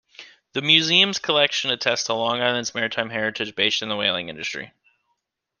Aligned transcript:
The 0.53 0.63
Museum's 0.63 1.19
collection 1.19 1.69
attests 1.69 2.05
to 2.07 2.15
Long 2.15 2.41
Island's 2.41 2.73
maritime 2.73 3.11
heritage 3.11 3.53
based 3.53 3.83
in 3.83 3.89
the 3.89 3.95
whaling 3.95 4.29
industry. 4.29 4.71